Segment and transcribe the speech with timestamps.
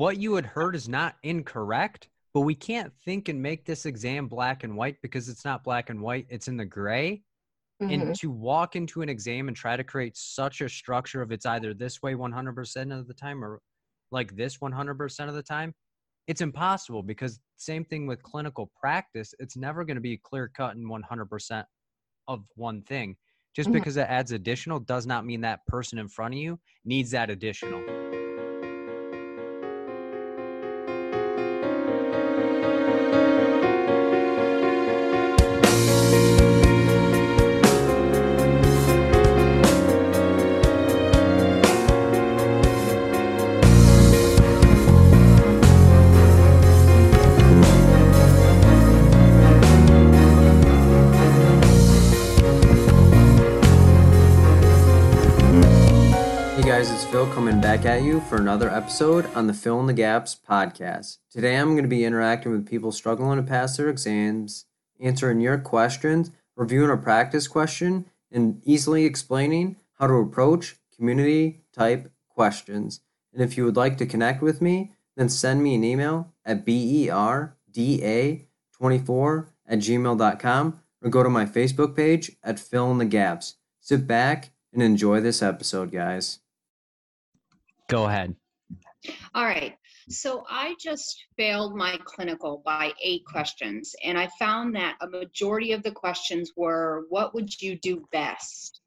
[0.00, 4.28] what you had heard is not incorrect, but we can't think and make this exam
[4.28, 7.22] black and white because it's not black and white, it's in the gray.
[7.82, 7.92] Mhm.
[7.92, 11.44] And to walk into an exam and try to create such a structure of it's
[11.44, 13.60] either this way 100% of the time or
[14.10, 15.74] like this 100% of the time,
[16.26, 20.76] it's impossible because same thing with clinical practice, it's never going to be clear cut
[20.76, 21.66] and 100%
[22.26, 23.18] of one thing.
[23.54, 23.74] Just Mhm.
[23.74, 27.28] because it adds additional does not mean that person in front of you needs that
[27.28, 27.82] additional.
[57.20, 61.18] Phil coming back at you for another episode on the Fill in the Gaps podcast.
[61.30, 64.64] Today I'm going to be interacting with people struggling to pass their exams,
[64.98, 72.10] answering your questions, reviewing a practice question, and easily explaining how to approach community type
[72.30, 73.02] questions.
[73.34, 76.64] And if you would like to connect with me, then send me an email at
[76.64, 83.56] berda24 at gmail.com or go to my Facebook page at Fill in the Gaps.
[83.78, 86.38] Sit back and enjoy this episode, guys.
[87.90, 88.34] Go ahead.
[89.34, 89.74] All right.
[90.08, 95.72] So I just failed my clinical by eight questions, and I found that a majority
[95.72, 98.80] of the questions were, What would you do best?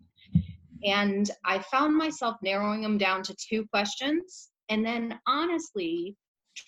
[0.83, 6.15] And I found myself narrowing them down to two questions, and then honestly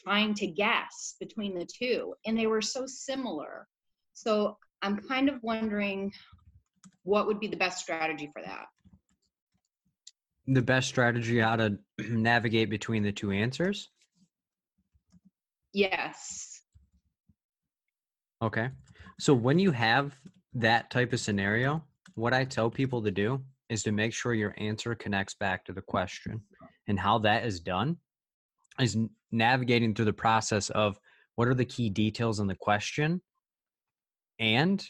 [0.04, 2.14] trying to guess between the two.
[2.26, 3.68] And they were so similar.
[4.14, 6.12] So I'm kind of wondering
[7.04, 8.66] what would be the best strategy for that.
[10.48, 13.90] The best strategy how to navigate between the two answers.
[15.74, 16.62] Yes.
[18.42, 18.70] Okay.
[19.20, 20.14] So when you have
[20.54, 21.84] that type of scenario,
[22.16, 25.74] what I tell people to do is to make sure your answer connects back to
[25.74, 26.42] the question.
[26.88, 27.98] And how that is done
[28.80, 28.98] is
[29.32, 31.00] navigating through the process of
[31.36, 33.22] what are the key details in the question
[34.40, 34.86] and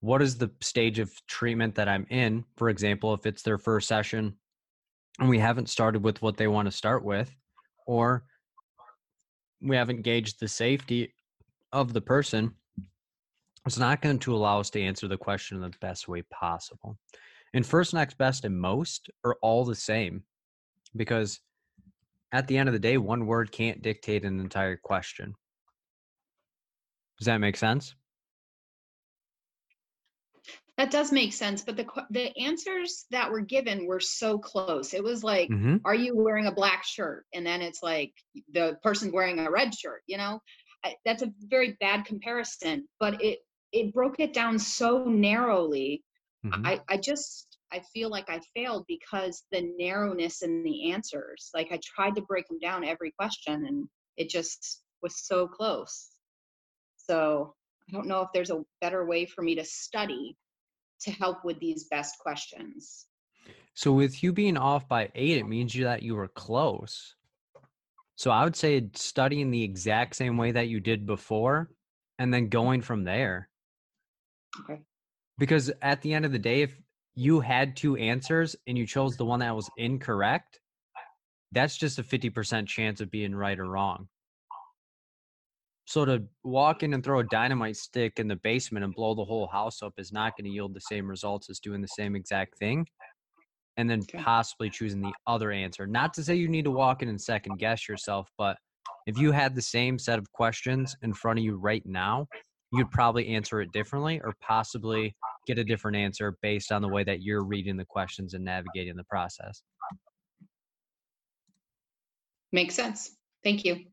[0.00, 2.44] what is the stage of treatment that I'm in.
[2.56, 4.36] For example, if it's their first session
[5.18, 7.34] and we haven't started with what they want to start with,
[7.86, 8.24] or
[9.60, 11.14] we haven't gauged the safety
[11.72, 12.54] of the person,
[13.66, 16.96] it's not going to allow us to answer the question in the best way possible.
[17.54, 20.22] And first, next, best, and most are all the same
[20.96, 21.40] because
[22.32, 25.34] at the end of the day, one word can't dictate an entire question.
[27.18, 27.94] Does that make sense?
[30.78, 34.94] That does make sense, but the the answers that were given were so close.
[34.94, 35.78] It was like, Mm-hmm.
[35.84, 38.12] "Are you wearing a black shirt?" And then it's like
[38.52, 40.02] the person wearing a red shirt.
[40.06, 40.40] You know,
[40.84, 42.88] I, that's a very bad comparison.
[43.00, 43.40] But it
[43.72, 46.04] it broke it down so narrowly.
[46.46, 46.64] Mhm.
[46.64, 51.50] I I just I feel like I failed because the narrowness in the answers.
[51.54, 56.10] Like I tried to break them down every question, and it just was so close.
[56.96, 57.54] So
[57.88, 60.36] I don't know if there's a better way for me to study
[61.02, 63.06] to help with these best questions.
[63.74, 67.14] So with you being off by eight, it means you that you were close.
[68.16, 71.70] So I would say studying the exact same way that you did before
[72.18, 73.48] and then going from there.
[74.60, 74.80] Okay.
[75.38, 76.74] Because at the end of the day, if
[77.14, 80.58] you had two answers and you chose the one that was incorrect,
[81.52, 84.08] that's just a 50% chance of being right or wrong.
[85.88, 89.24] So to walk in and throw a dynamite stick in the basement and blow the
[89.24, 92.14] whole house up is not going to yield the same results as doing the same
[92.14, 92.86] exact thing
[93.78, 94.18] and then Okay.
[94.22, 95.86] possibly choosing the other answer.
[95.86, 98.58] Not to say you need to walk in and second guess yourself, but
[99.06, 102.26] if you had the same set of questions in front of you right now,
[102.70, 105.16] you'd probably answer it differently or possibly
[105.46, 108.94] get a different answer based on the way that you're reading the questions and navigating
[108.94, 109.62] the process.
[112.52, 113.16] Makes sense.
[113.42, 113.86] Thank you.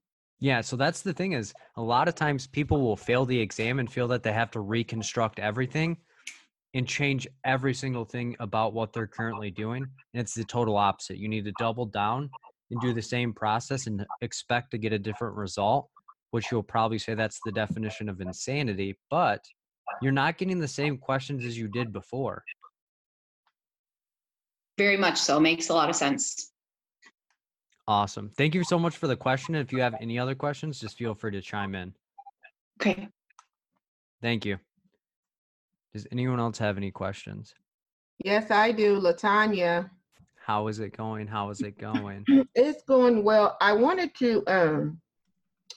[0.45, 3.79] Yeah, so that's the thing is a lot of times people will fail the exam
[3.79, 5.97] and feel that they have to reconstruct everything
[6.75, 9.81] and change every single thing about what they're currently doing.
[9.81, 11.17] And it's the total opposite.
[11.17, 12.29] You need to double down
[12.69, 15.89] and do the same process and expect to get a different result,
[16.29, 19.43] which you'll probably say that's the definition of insanity, but
[19.99, 22.43] you're not getting the same questions as you did before.
[24.77, 25.39] Very much so.
[25.39, 26.51] Makes a lot of sense.
[27.87, 28.29] Awesome.
[28.35, 29.53] Thank you so much for the question.
[29.53, 31.93] If you have any other questions, just feel free to chime in.
[32.81, 33.07] Okay.
[34.21, 34.57] Thank you.
[35.93, 37.53] Does anyone else have any questions?
[38.23, 38.99] Yes, I do.
[38.99, 39.89] Latanya.
[40.35, 41.27] How is it going?
[41.27, 42.25] How is it going?
[42.55, 43.57] It's going well.
[43.61, 44.99] I wanted to um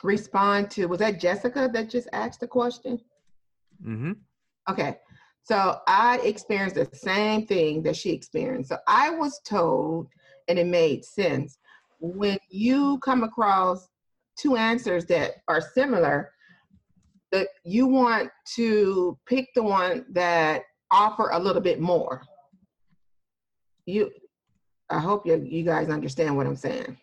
[0.03, 3.01] respond to was that Jessica that just asked the question?
[3.85, 4.13] Mm-hmm.
[4.71, 4.99] Okay.
[5.43, 8.69] So I experienced the same thing that she experienced.
[8.69, 10.09] So I was told,
[10.47, 11.59] and it made sense,
[12.01, 13.89] when you come across
[14.39, 16.33] two answers that are similar,
[17.33, 22.23] that you want to pick the one that offer a little bit more.
[23.87, 24.11] You
[24.91, 26.97] I hope you, you guys understand what I'm saying.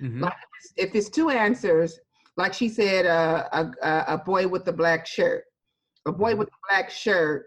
[0.00, 0.22] Mm-hmm.
[0.22, 0.34] Like
[0.76, 1.98] if it's two answers,
[2.36, 5.44] like she said, uh, a, a a boy with the black shirt,
[6.06, 7.46] a boy with the black shirt,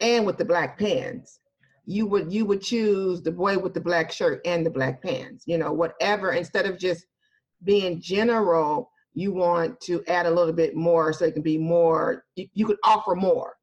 [0.00, 1.40] and with the black pants,
[1.88, 5.44] you would you would choose the boy with the black shirt and the black pants.
[5.46, 6.32] You know, whatever.
[6.32, 7.06] Instead of just
[7.64, 12.24] being general, you want to add a little bit more so it can be more.
[12.36, 13.54] You, you could offer more.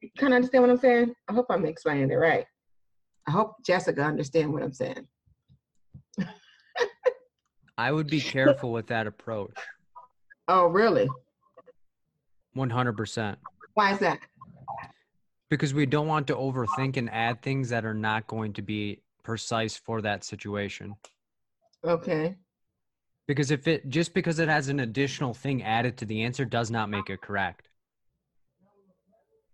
[0.00, 1.14] You kind of understand what I'm saying?
[1.28, 2.46] I hope I'm explaining it right.
[3.26, 5.06] I hope Jessica understand what I'm saying.
[7.76, 9.58] I would be careful with that approach.
[10.48, 11.10] Oh, really?
[12.56, 13.36] 100%.
[13.74, 14.20] Why is that?
[15.50, 19.00] Because we don't want to overthink and add things that are not going to be
[19.22, 20.94] precise for that situation.
[21.84, 22.36] Okay.
[23.26, 26.70] Because if it just because it has an additional thing added to the answer does
[26.70, 27.68] not make it correct.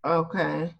[0.04, 0.72] Okay.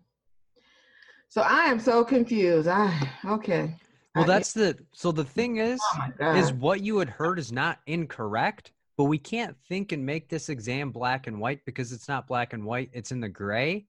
[1.28, 2.68] So I am so confused.
[2.68, 3.76] I okay.
[4.14, 5.80] Well, I- that's the so the thing is
[6.20, 10.28] oh is what you had heard is not incorrect, but we can't think and make
[10.28, 13.86] this exam black and white because it's not black and white, it's in the gray.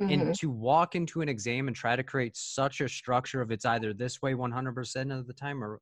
[0.00, 0.10] Mhm.
[0.12, 3.64] And to walk into an exam and try to create such a structure of it's
[3.64, 5.80] either this way 100% of the time or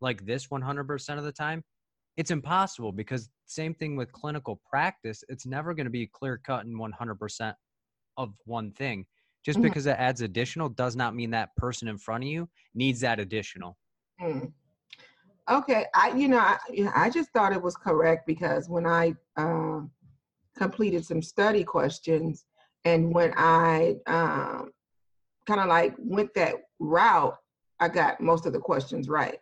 [0.00, 1.62] like this 100% of the time,
[2.16, 6.66] it's impossible because same thing with clinical practice, it's never going to be clear cut
[6.66, 7.54] and 100%
[8.16, 9.06] of one thing.
[9.44, 9.62] Just Mhm.
[9.62, 13.18] because it adds additional does not mean that person in front of you needs that
[13.20, 13.78] additional.
[14.20, 14.52] Mm.
[15.48, 16.58] Okay, I you know I,
[16.94, 19.90] I just thought it was correct because when I um,
[20.56, 22.44] completed some study questions
[22.84, 24.70] and when I um,
[25.46, 27.36] kind of like went that route,
[27.78, 29.38] I got most of the questions right.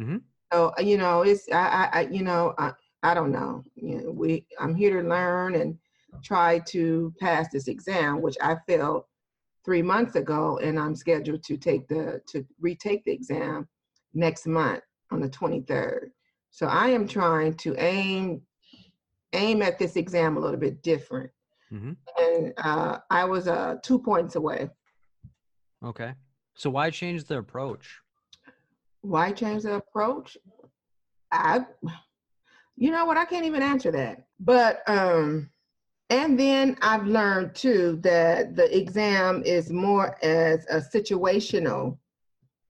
[0.00, 0.22] Mhm.
[0.52, 2.72] So you know it's I, I, I you know I,
[3.02, 5.78] I don't know you know we I'm here to learn and
[6.24, 9.04] try to pass this exam which I failed
[9.64, 13.68] three months ago and I'm scheduled to take the to retake the exam
[14.14, 16.10] next month on the 23rd.
[16.50, 18.42] So I am trying to aim
[19.32, 21.30] aim at this exam a little bit different.
[21.72, 21.96] Mhm.
[22.18, 24.70] And uh, I was uh, two points away.
[25.84, 26.14] Okay.
[26.54, 28.00] So why change the approach?
[29.02, 30.36] Why change the approach?
[31.32, 31.64] I,
[32.76, 33.16] you know what?
[33.16, 34.26] I can't even answer that.
[34.40, 35.50] But um,
[36.10, 41.98] and then I've learned too that the exam is more as a situational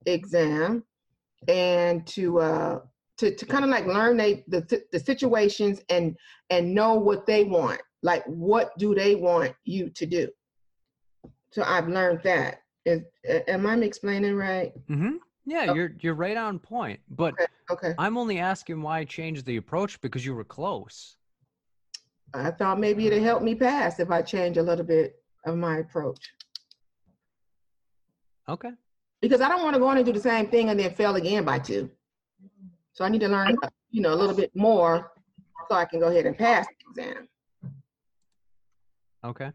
[0.05, 0.83] exam,
[1.47, 2.79] and to uh,
[3.17, 6.15] to to kind of like learn they the the situations and
[6.49, 7.81] and know what they want.
[8.03, 10.29] Like what do they want you to do?
[11.51, 12.61] So I've learned that.
[12.85, 13.01] Is
[13.47, 14.73] am I explaining right?
[14.89, 15.17] Mm-hmm.
[15.45, 15.73] Yeah, Oh.
[15.75, 16.99] you're you're right on point.
[17.09, 17.45] But Okay.
[17.71, 17.93] Okay.
[17.97, 21.15] I'm only asking why change the approach because you were close.
[22.33, 25.15] I thought maybe it'd help me pass if I change a little bit
[25.45, 26.31] of my approach.
[28.49, 28.71] Okay.
[29.21, 31.15] Because I don't want to go in and do the same thing and then fail
[31.15, 31.89] again by two.
[32.93, 33.55] So I need to learn,
[33.91, 35.11] you know, a little bit more
[35.69, 37.27] so I can go ahead and pass the exam.
[39.23, 39.51] Okay.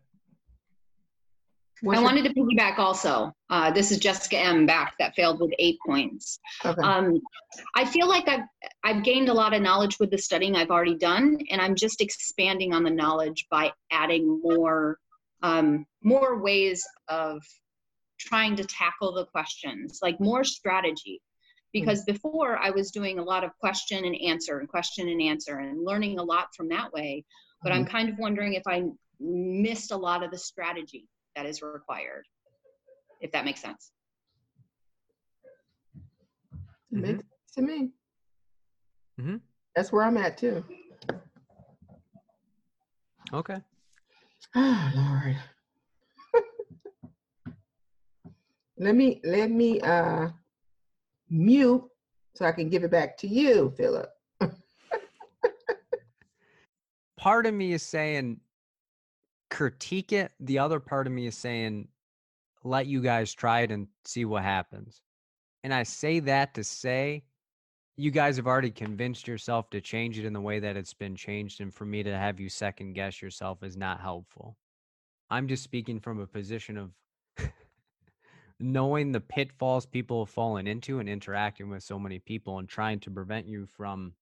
[1.82, 3.32] What's I your- wanted to piggyback also.
[3.50, 4.64] Uh, this is Jessica M.
[4.64, 6.38] back that failed with eight points.
[6.64, 6.80] okay.
[6.80, 7.20] Um,
[7.74, 8.44] I feel like I've,
[8.82, 12.00] I've gained a lot of knowledge with the studying I've already done, and I'm just
[12.00, 14.98] expanding on the knowledge by adding more,
[15.42, 17.42] um, more ways of
[18.18, 21.20] trying to tackle the questions, like more strategy.
[21.72, 25.58] Because before I was doing a lot of question and answer and question and answer
[25.58, 27.24] and learning a lot from that way.
[27.62, 28.84] But I'm kind of wondering if I
[29.20, 32.24] missed a lot of the strategy that is required,
[33.20, 33.92] if that makes sense.
[36.92, 37.90] It makes sense to me.
[39.20, 39.40] Mhm.
[39.74, 40.64] That's where I'm at too.
[43.32, 43.60] Okay.
[44.54, 45.36] Oh Lord.
[48.78, 50.28] let me let me uh
[51.28, 51.82] mute
[52.34, 54.08] so I can give it back to you, Philip.
[57.18, 58.40] Part of me is saying
[59.50, 60.32] critique it.
[60.40, 61.88] The other part of me is saying
[62.64, 65.00] let you guys try it and see what happens.
[65.62, 67.24] And I say that to say
[67.96, 71.16] you guys have already convinced yourself to change it in the way that it's been
[71.16, 71.60] changed.
[71.60, 74.56] And for me to have you second guess yourself is not helpful.
[75.30, 76.90] I'm just speaking from a position of
[78.60, 83.00] knowing the pitfalls people have fallen into and interacting with so many people and trying
[83.00, 84.12] to prevent you from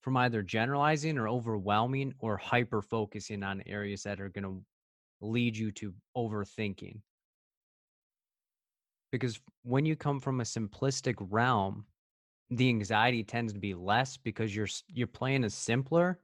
[0.00, 4.64] from either generalizing or overwhelming or hyper focusing on areas that are going to
[5.20, 7.00] lead you to overthinking.
[9.12, 11.84] Because when you come from a simplistic realm
[12.50, 16.18] the anxiety tends to be less because your your you're is simpler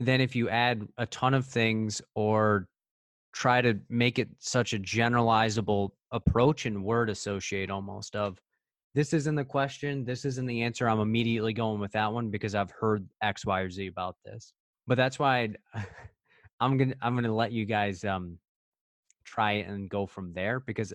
[0.00, 2.66] than if you add a ton of things or
[3.34, 8.40] try to make it such a generalizable approach and word associate almost of
[8.94, 12.54] this isn't the question this isn't the answer i'm immediately going with that one because
[12.54, 14.52] i've heard x y or z about this.
[14.86, 15.50] But that's why
[16.60, 18.38] i'm gonna i'm gonna let you guys um
[19.24, 20.92] try and go from there because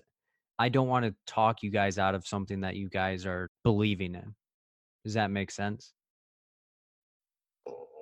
[0.58, 4.14] i don't want to talk you guys out of something that you guys are believing
[4.14, 4.34] in.
[5.04, 5.92] Does that make sense?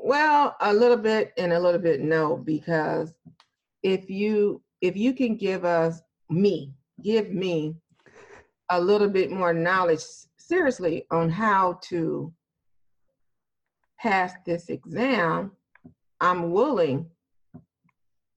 [0.04, 3.12] Well, a little bit and a little bit no, because
[3.82, 6.00] if you if you can give us
[6.30, 7.76] me, give me
[8.70, 10.02] a little bit more knowledge
[10.36, 12.32] seriously on how to
[13.98, 15.52] pass this exam,
[16.20, 17.06] I'm willing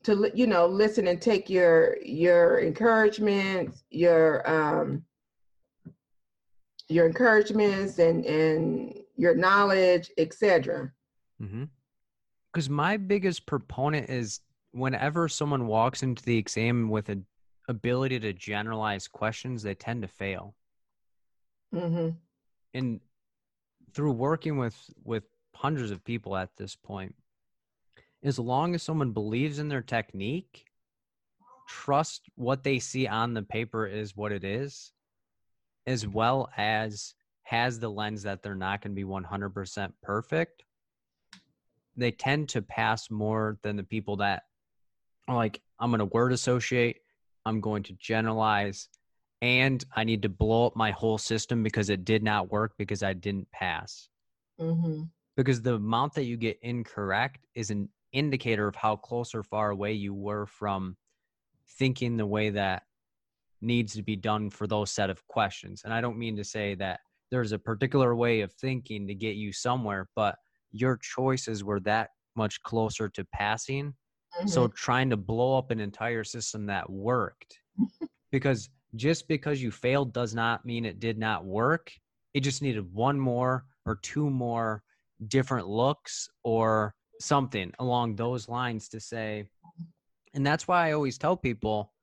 [0.06, 5.04] to you know listen and take your your encouragements, your um
[6.88, 10.92] your encouragements and and your knowledge, etc.
[12.54, 17.26] Because my biggest proponent is whenever someone walks into the exam with an
[17.68, 20.54] ability to generalize questions, they tend to fail.
[21.74, 22.10] hmm
[22.74, 23.00] And
[23.94, 25.24] through working with with
[25.56, 27.16] hundreds of people at this point,
[28.26, 30.66] as long as someone believes in their technique,
[31.70, 34.92] trust what they see on the paper is what it is,
[35.86, 37.14] as well as
[37.44, 40.64] has the lens that they're not going to be 100% perfect,
[41.96, 44.44] they tend to pass more than the people that
[45.28, 46.98] are like, I'm going to word associate,
[47.46, 48.90] I'm going to generalize,
[49.44, 53.04] and I need to blow up my whole system because it did not work because
[53.04, 54.10] I didn't pass.
[54.60, 55.04] hmm
[55.38, 59.70] Because the amount that you get incorrect is an indicator of how close or far
[59.70, 60.96] away you were from
[61.78, 62.84] thinking the way that
[63.62, 65.82] needs to be done for those set of questions.
[65.84, 69.36] And I don't mean to say that there's a particular way of thinking to get
[69.36, 70.36] you somewhere, but
[70.72, 73.94] your choices were that much closer to passing.
[74.48, 74.76] So mm-hmm.
[74.76, 77.58] trying to blow up an entire system that worked
[78.32, 81.92] because just because you failed does not mean it did not work.
[82.34, 84.84] It just needed one more or two more
[85.28, 89.46] different looks or something along those lines to say.
[90.34, 91.94] And that's why I always tell people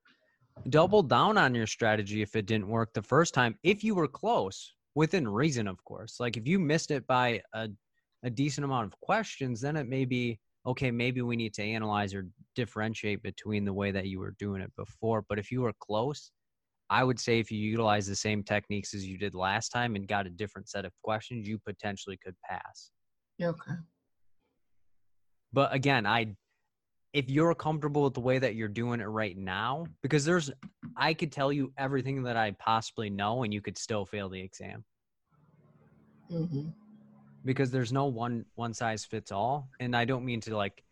[0.69, 4.09] double down on your strategy if it didn't work the first time, if you were
[4.09, 6.21] close, within reason, of course.
[6.21, 7.69] Like if you missed it by a,
[8.23, 12.15] a decent amount of questions, then it may be okay, maybe we need to analyze
[12.15, 15.25] or differentiate between the way that you were doing it before.
[15.29, 16.31] But if you were close,
[16.89, 20.07] I would say if you utilize the same techniques as you did last time and
[20.07, 22.91] got a different set of questions, you potentially could pass.
[23.43, 23.73] Okay.
[25.53, 26.37] But again, I
[27.13, 30.51] if you're comfortable with the way that you're doing it right now, because there's
[30.97, 34.41] I could tell you everything that I possibly know and you could still fail the
[34.41, 34.85] exam.
[36.29, 36.69] Hmm
[37.45, 39.69] because there's no one one size fits all.
[39.81, 40.83] And I don't mean to like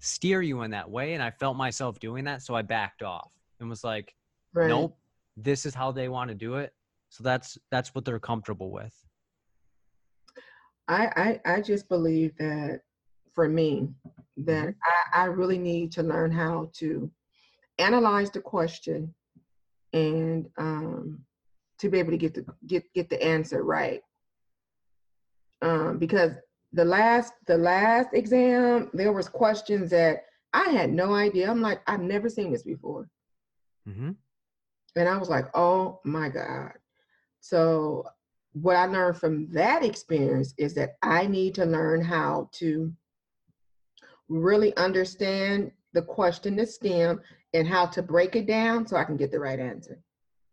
[0.00, 1.14] steer you in that way.
[1.14, 4.14] And I felt myself doing that so I backed off and was like
[4.54, 4.68] Right.
[4.68, 4.96] nope
[5.36, 6.72] this is how they want to do it.
[7.10, 8.94] So that's that's what they're comfortable with.
[10.88, 12.80] I, I I just believe that
[13.38, 13.88] for me
[14.36, 14.74] that
[15.14, 17.08] I, I really need to learn how to
[17.78, 19.14] analyze the question
[19.92, 21.20] and um,
[21.78, 24.00] to be able to get the get get the answer right.
[25.62, 26.32] Um, because
[26.72, 31.48] the last the last exam there was questions that I had no idea.
[31.48, 33.08] I'm like I've never seen this before.
[33.88, 34.10] mm-hmm.
[34.96, 36.72] And I was like, oh my God.
[37.38, 38.04] So,
[38.54, 42.92] what I learned from that experience is that I need to learn how to
[44.28, 47.20] really understand the question, the STEM,
[47.54, 50.02] and how to break it down so I can get the right answer.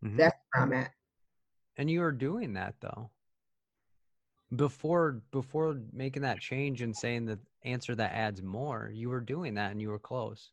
[0.03, 0.17] Mhm.
[0.17, 0.91] That's where I'm at.
[1.77, 3.09] and you were doing that though
[4.55, 9.55] before before making that change and saying the answer that adds more you were doing
[9.55, 10.51] that and you were close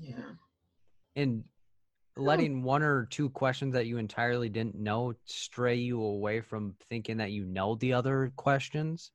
[0.00, 0.32] Yeah.
[1.14, 1.44] and
[2.16, 7.18] letting one or two questions that you entirely didn't know stray you away from thinking
[7.18, 9.12] that you know the other questions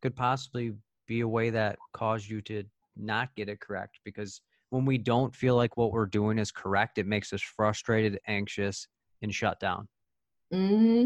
[0.00, 0.74] could possibly
[1.12, 2.64] be a way that caused you to
[2.96, 4.40] not get it correct because
[4.70, 8.88] when we don't feel like what we're doing is correct it makes us frustrated anxious
[9.22, 9.88] and shut down
[10.52, 11.04] hmm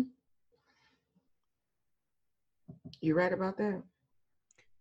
[3.00, 3.82] You right about that?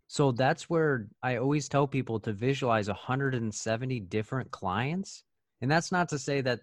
[0.08, 5.24] So that's where I always tell people to visualize 170 different clients.
[5.62, 6.60] And that's not to say that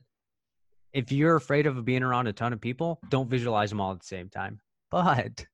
[0.93, 4.01] if you're afraid of being around a ton of people, don't visualize them all at
[4.01, 4.61] the same time.
[4.91, 5.47] But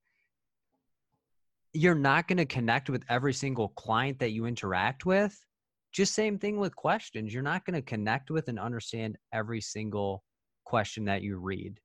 [1.78, 5.38] you're not going to connect with every single client that you interact with.
[5.92, 7.32] Just same thing with questions.
[7.32, 10.25] You're not going to connect with and understand every single
[10.64, 11.78] question that you read.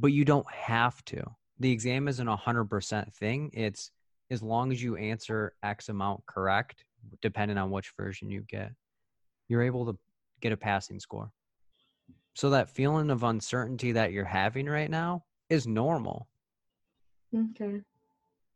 [0.00, 1.22] But you don't have to.
[1.60, 3.50] The exam isn't a 100% thing.
[3.52, 3.92] It's
[4.32, 6.84] as long as you answer X amount correct,
[7.20, 8.72] depending on which version you get,
[9.48, 9.96] you're able to
[10.40, 11.30] get a passing score.
[12.34, 16.26] So that feeling of uncertainty that you're having right now is normal.
[17.32, 17.80] Okay.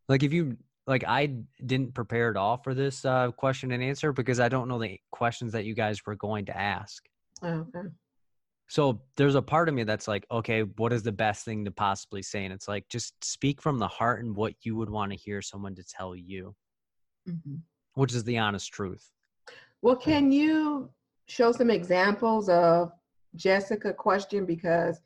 [0.09, 1.35] Like if you like I
[1.65, 5.01] didn't prepare at all for this uh, question and answer because I don't know the
[5.11, 7.05] questions that you guys were going to ask.
[7.43, 7.89] Okay.
[8.69, 11.71] So there's a part of me that's like, okay, what is the best thing to
[11.71, 12.45] possibly say?
[12.45, 15.41] And it's like, just speak from the heart and what you would want to hear
[15.41, 16.55] someone to tell you,
[17.29, 17.61] Mhm.
[17.95, 19.13] which is the honest truth.
[19.83, 20.91] Well, can you
[21.29, 22.93] show some examples of
[23.37, 25.01] Jessica question because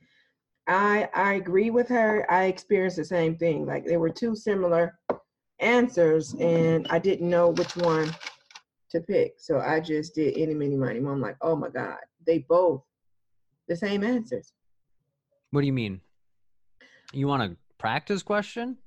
[0.67, 2.31] I I agree with her.
[2.31, 3.67] I experienced the same thing.
[3.67, 4.99] Like there were two similar
[5.59, 8.11] answers, and I didn't know which one
[8.91, 9.35] to pick.
[9.39, 10.99] So I just did any, mini, money.
[10.99, 12.83] I'm like, oh my god, they both
[13.69, 14.53] the same answers.
[15.51, 16.01] What do you mean?
[17.13, 18.79] You want a practice question?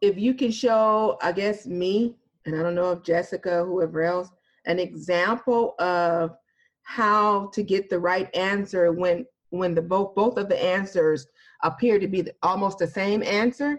[0.00, 2.14] If you can show, I guess me,
[2.46, 4.30] and I don't know if Jessica, whoever else,
[4.66, 6.36] an example of
[6.82, 11.26] how to get the right answer when when the both both of the answers
[11.62, 13.78] appear to be the, almost the same answer.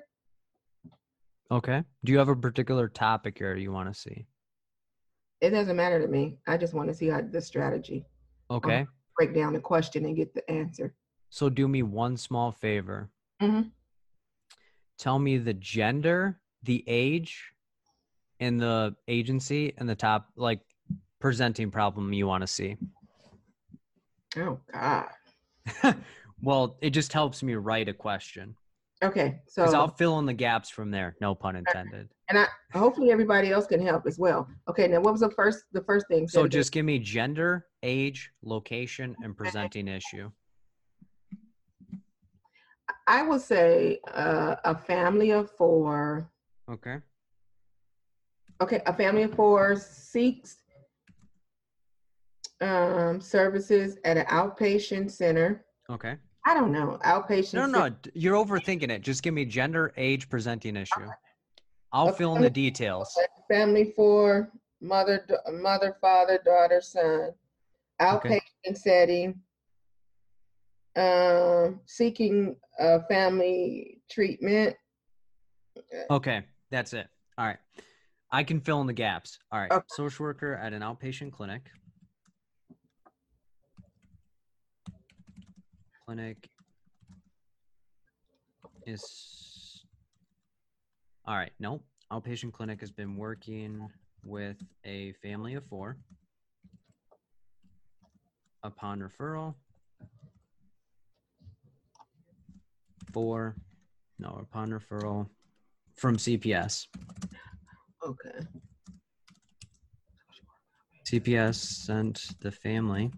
[1.51, 1.83] Okay.
[2.03, 4.25] Do you have a particular topic area you want to see?
[5.41, 6.37] It doesn't matter to me.
[6.47, 8.05] I just want to see how the strategy
[8.51, 8.85] Okay.
[9.17, 10.93] break down the question and get the answer.
[11.29, 13.09] So do me one small favor.
[13.41, 13.71] Mhm.
[14.97, 17.53] Tell me the gender, the age,
[18.39, 20.59] and the agency and the top like
[21.19, 22.77] presenting problem you want to see.
[24.37, 25.09] Oh God.
[26.41, 28.55] well, it just helps me write a question
[29.01, 31.15] Okay, so I'll fill in the gaps from there.
[31.21, 32.09] No pun intended.
[32.27, 34.49] and I hopefully everybody else can help as well.
[34.67, 36.27] Okay, now what was the first the first thing?
[36.27, 40.29] So just give me gender, age, location, and presenting issue.
[43.07, 46.29] I would say uh, a family of four.
[46.69, 46.97] Okay.
[48.61, 50.57] Okay, a family of four seeks
[52.61, 55.65] um, services at an outpatient center.
[55.89, 56.15] Okay.
[56.45, 57.53] I don't know, outpatient.
[57.53, 59.01] No, cen- no, you're overthinking it.
[59.01, 61.07] Just give me gender, age, presenting issue.
[61.91, 62.17] I'll Okay.
[62.17, 63.17] fill in the details.
[63.51, 67.31] Family four, mother, mother, father, daughter, son.
[68.01, 68.39] Okay.
[68.65, 69.41] Outpatient setting.
[70.95, 74.75] Um, seeking uh, family treatment.
[76.09, 77.07] Okay, that's it.
[77.37, 77.57] All right.
[78.31, 79.39] I can fill in the gaps.
[79.51, 79.71] All right.
[79.71, 79.85] Okay.
[79.89, 81.69] Social worker at an outpatient clinic.
[86.09, 86.49] Clinic
[88.87, 89.85] is.
[91.23, 91.51] All right.
[91.59, 91.85] Nope.
[92.11, 93.87] Outpatient clinic has been working
[94.25, 95.97] with a family of four.
[98.63, 99.53] Upon referral,
[103.13, 103.55] for
[104.17, 105.29] no upon referral
[105.95, 106.87] from CPS.
[108.03, 108.39] Okay.
[111.07, 113.11] CPS sent the family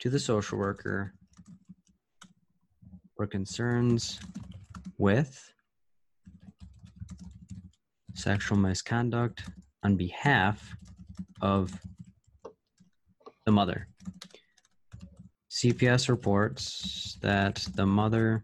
[0.00, 1.14] to the social worker
[3.20, 4.18] for concerns
[4.96, 5.52] with
[8.14, 9.42] sexual misconduct
[9.82, 10.74] on behalf
[11.42, 11.78] of
[13.44, 13.88] the mother.
[15.50, 18.42] CPS reports that the mother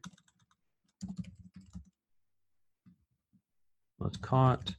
[3.99, 4.75] was caught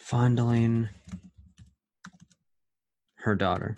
[0.00, 0.88] fondling
[3.18, 3.76] her daughter.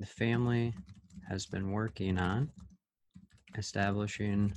[0.00, 0.72] The family
[1.28, 2.48] has been working on
[3.58, 4.54] establishing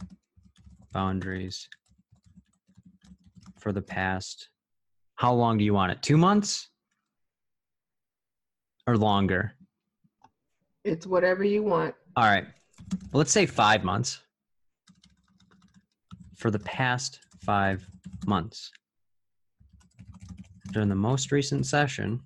[0.94, 1.68] boundaries
[3.60, 4.48] for the past.
[5.16, 6.02] How long do you want it?
[6.02, 6.70] Two months
[8.88, 9.52] or longer?
[10.86, 11.94] It's whatever you want.
[12.16, 12.46] All right.
[13.12, 14.22] Well, let's say five months.
[16.38, 17.86] For the past five
[18.26, 18.72] months.
[20.72, 22.22] During the most recent session,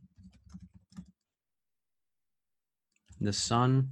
[3.19, 3.89] the son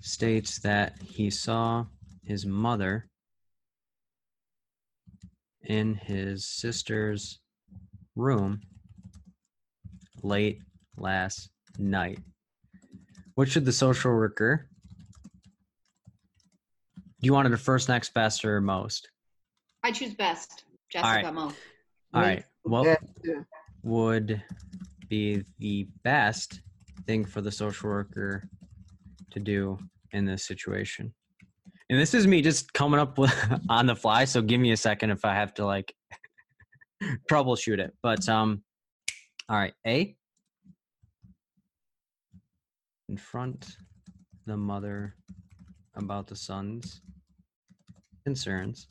[0.00, 1.86] states that he saw
[2.24, 3.08] his mother
[5.62, 7.40] in his sister's
[8.16, 8.60] room
[10.22, 10.60] late
[10.96, 12.18] last night.
[13.34, 14.68] What should the social worker?
[16.96, 19.08] Do you want it a first, next, best, or most?
[19.82, 20.64] I choose best.
[20.90, 21.42] Jessica Mo.
[21.42, 21.52] All
[22.12, 22.44] Me right.
[22.64, 22.96] Well, uh,
[23.82, 24.42] would
[25.08, 26.60] be the best
[27.06, 28.48] thing for the social worker
[29.30, 29.78] to do
[30.12, 31.12] in this situation?
[31.90, 33.34] And this is me just coming up with
[33.68, 35.94] on the fly, so give me a second if I have to like
[37.30, 37.94] troubleshoot it.
[38.02, 38.62] But um
[39.48, 40.16] all right, A
[43.06, 43.76] confront
[44.46, 45.14] the mother
[45.94, 47.02] about the son's
[48.24, 48.88] concerns.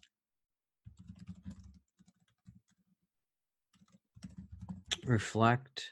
[5.06, 5.84] Reflect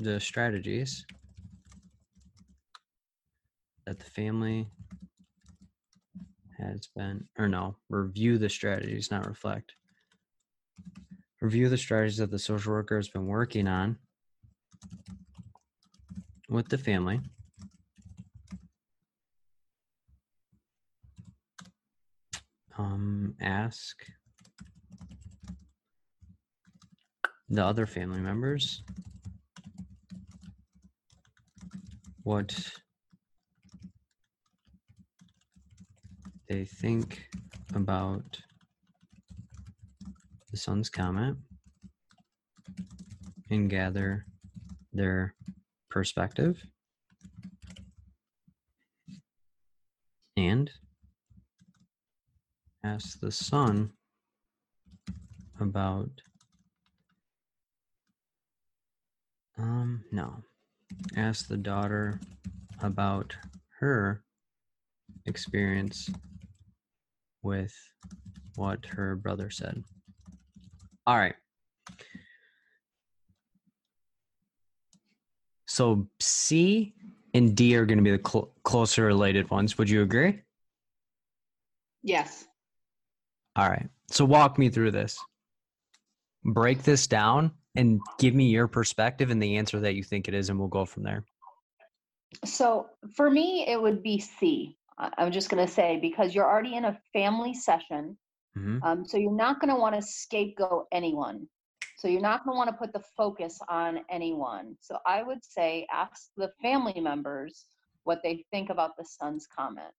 [0.00, 1.04] the strategies
[3.86, 4.66] that the family
[6.58, 9.74] has been, or no, review the strategies, not reflect.
[11.42, 13.98] Review the strategies that the social worker has been working on
[16.48, 17.20] with the family.
[22.78, 23.96] Um, ask
[27.50, 28.82] the other family members
[32.24, 32.54] what
[36.48, 37.26] they think
[37.74, 38.40] about
[40.50, 41.38] the son's comment
[43.50, 44.26] and gather
[44.92, 45.34] their
[45.90, 46.62] perspective.
[50.36, 50.70] And
[52.82, 53.92] ask the son
[55.60, 56.10] about
[59.58, 60.42] um no
[61.16, 62.20] ask the daughter
[62.82, 63.36] about
[63.78, 64.22] her
[65.26, 66.10] experience
[67.42, 67.74] with
[68.56, 69.82] what her brother said
[71.06, 71.34] all right
[75.70, 76.94] So C
[77.32, 79.78] and D are going to be the cl- closer related ones.
[79.78, 80.40] Would you agree?
[82.02, 82.48] Yes.
[83.54, 83.88] All right.
[84.10, 85.16] So walk me through this.
[86.44, 90.34] Break this down and give me your perspective and the answer that you think it
[90.34, 91.24] is, and we'll go from there.
[92.44, 94.76] So for me, it would be C.
[94.98, 98.16] I'm just going to say because you're already in a family session,
[98.54, 101.46] hmm um, so you're not going to want to scapegoat anyone.
[101.96, 104.76] So you're not going to want to put the focus on anyone.
[104.80, 107.66] So I would say ask the family members
[108.04, 109.92] what they think about the son's comment.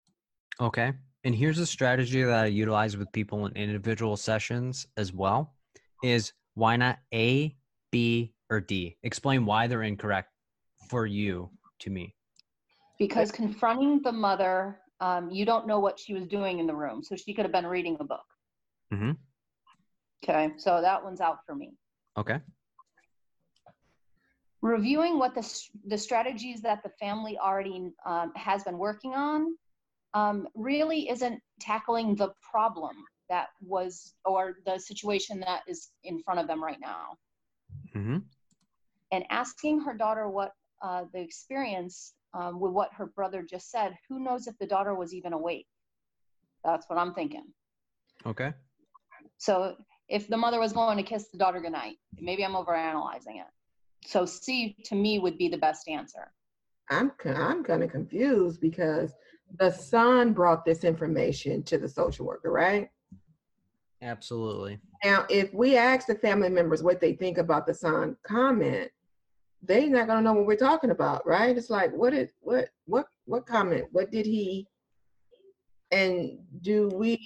[0.59, 0.93] Okay.
[1.23, 5.53] And here's a strategy that I utilize with people in individual sessions as well
[6.01, 7.55] is why not A,
[7.91, 8.97] B, or D?
[9.03, 10.29] Explain why they're incorrect
[10.89, 11.49] for you
[11.79, 12.15] to me.
[12.97, 17.03] Because confronting the mother, um, you don't know what she was doing in the room.
[17.03, 18.25] So she could have been reading a book.
[18.93, 19.17] Mhm.
[20.23, 20.53] Okay.
[20.57, 21.73] So that one's out for me.
[22.17, 22.41] Okay.
[24.61, 25.41] reviewing what the,
[25.87, 29.57] the strategies that the family already um, has been working on
[30.13, 32.95] um, really isn't tackling the problem
[33.29, 37.17] that was or the situation that is in front of them right now
[37.93, 38.17] hmm
[39.11, 40.51] and asking her daughter what
[40.81, 44.95] uh, the experience um, with what her brother just said who knows if the daughter
[44.95, 45.67] was even awake?
[46.63, 47.45] That's what i'm thinking.
[48.25, 48.53] Okay.
[49.37, 49.75] so
[50.07, 53.47] if the mother was going to kiss the daughter goodnight maybe i'm overanalyzing it.
[54.05, 56.31] So c to me would be the best answer.
[56.89, 59.13] I'm I'm kind of confused because
[59.57, 62.89] the son brought this information to the social worker, right?
[64.01, 64.79] Absolutely.
[65.03, 68.89] Now, if we ask the family members what they think about the son comment,
[69.61, 71.55] they're not gonna know what we're talking about, right?
[71.55, 73.85] It's like, what is what what what comment?
[73.91, 74.67] What did he?
[75.91, 77.19] And do we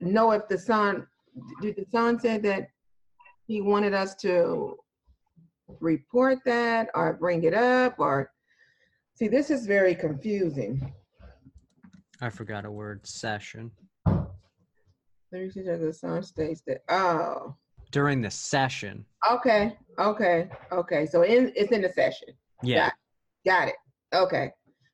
[0.00, 1.06] know if the son
[1.60, 2.68] did the son say that
[3.46, 4.76] he wanted us to
[5.80, 8.30] report that or bring it up or
[9.14, 10.92] see this is very confusing.
[12.20, 13.06] I forgot a word.
[13.06, 13.70] Session.
[15.32, 17.54] Me see the son states that oh
[17.92, 19.04] During the session.
[19.30, 22.28] okay okay okay so in it's in the session
[22.62, 22.90] Yeah.
[23.46, 23.76] Got it.
[24.14, 24.52] Okay.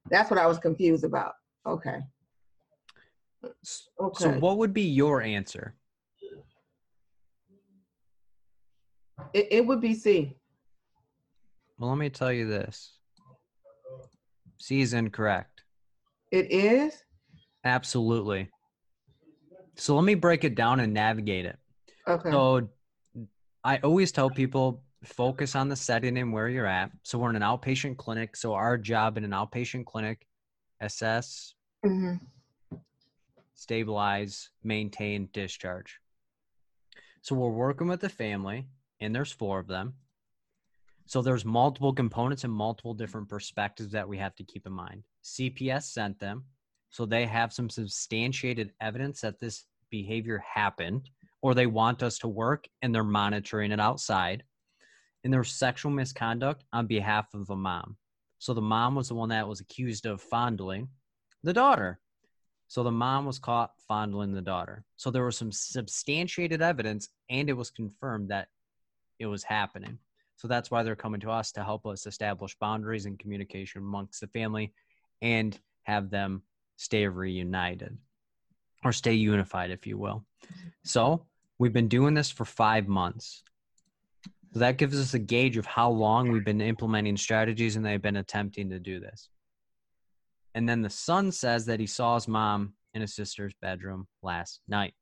[0.09, 1.33] That's what I was confused about.
[1.66, 1.99] Okay.
[4.01, 4.25] Okay.
[4.25, 5.75] So what would be your answer?
[9.35, 10.37] it, it would be C.
[11.79, 12.92] Well, let me tell you this.
[14.59, 15.62] C is incorrect.
[16.31, 17.03] It is?
[17.64, 18.49] Absolutely.
[19.77, 21.59] So let me break it down and navigate it.
[22.09, 22.31] Okay.
[22.31, 22.69] So
[23.62, 26.91] I always tell people focus on the setting and where you're at.
[27.03, 28.37] So we're in an outpatient clinic.
[28.37, 30.27] So our job in an outpatient clinic,
[30.81, 32.15] assess, hmm
[33.57, 35.99] stabilize, maintain, discharge.
[37.23, 38.67] So we're working with the family,
[39.01, 39.95] and there's four of them.
[41.07, 45.05] So there's multiple components and multiple different perspectives that we have to keep in mind.
[45.25, 46.45] CPS sent them,
[46.90, 51.11] so they have some substantiated evidence that this behavior happened
[51.42, 54.42] or they want us to work and they're monitoring it outside.
[55.25, 57.96] And there's sexual misconduct on behalf of the mom.
[58.38, 60.88] So the mom was the one that was accused of fondling
[61.42, 61.99] the daughter.
[62.68, 64.85] So the mom was caught fondling the daughter.
[64.96, 68.49] So there was some substantiated evidence and it was confirmed that
[69.18, 69.99] it was happening.
[70.37, 74.20] So that's why they're coming to us to help us establish boundaries and communication amongst
[74.20, 74.75] the family
[75.22, 76.42] and have them
[76.77, 77.97] stay reunited
[78.85, 80.25] or stay unified, if you will.
[80.85, 81.27] So
[81.59, 83.43] we've been doing this for five months.
[84.53, 88.01] So that gives us a gauge of how long we've been implementing strategies and they've
[88.01, 89.29] been attempting to do this.
[90.55, 94.61] And then the son says that he saw his mom in his sister's bedroom last
[94.67, 94.95] night,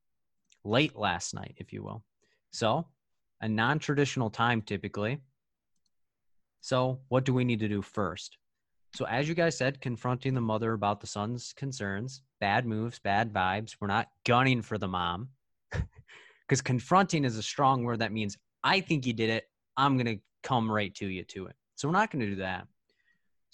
[0.65, 2.03] late last night, if you will.
[2.51, 2.87] So,
[3.39, 5.21] a non traditional time typically.
[6.59, 8.37] So, what do we need to do first?
[8.95, 13.33] So, as you guys said, confronting the mother about the son's concerns, bad moves, bad
[13.33, 13.75] vibes.
[13.79, 15.29] We're not gunning for the mom
[15.71, 19.49] because confronting is a strong word that means I think you did it.
[19.75, 21.55] I'm going to come right to you to it.
[21.75, 22.67] So, we're not going to do that.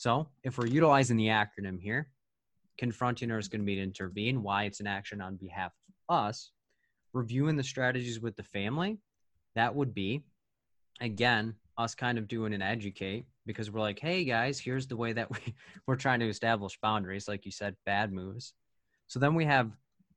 [0.02, 2.08] So if we're utilizing the acronym here,
[2.80, 5.74] confronting her is going to be to intervene, why it's an action on behalf
[6.10, 6.50] of us.
[7.14, 8.98] Reviewing the strategies with the family,
[9.54, 10.24] that would be,
[11.02, 15.14] again, us kind of doing an educate because we're like, hey guys, here's the way
[15.14, 15.40] that we,
[15.88, 18.54] we're trying to establish boundaries, like you said, bad moves.
[19.08, 19.72] So then we have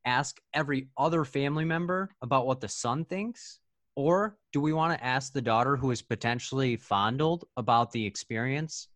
[0.05, 3.59] ask every other family member about what the son thinks
[3.97, 8.89] or do we want to ask the daughter who is potentially fondled about the experience